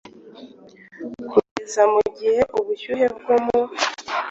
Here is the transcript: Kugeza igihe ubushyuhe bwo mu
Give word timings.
Kugeza 1.29 1.81
igihe 2.07 2.41
ubushyuhe 2.59 3.05
bwo 3.17 3.35
mu 3.45 3.61